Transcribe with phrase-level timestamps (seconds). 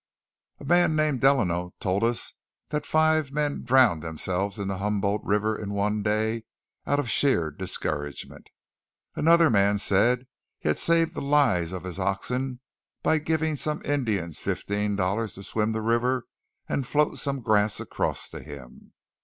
[0.59, 2.33] A man named Delano told us
[2.69, 6.43] that five men drowned themselves in the Humboldt River in one day
[6.87, 8.47] out of sheer discouragement.
[9.15, 10.25] Another man said
[10.57, 12.61] he had saved the lives of his oxen
[13.03, 16.25] by giving some Indians fifteen dollars to swim the river
[16.67, 18.93] and float some grass across to him.